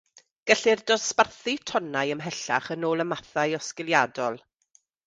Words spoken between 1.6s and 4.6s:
tonnau ymhellach yn ôl y mathau osgiladol.